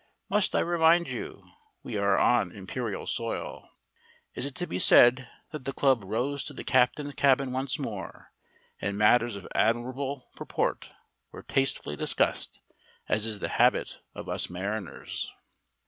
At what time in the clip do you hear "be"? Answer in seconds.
4.65-4.79